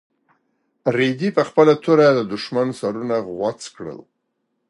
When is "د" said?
2.17-2.19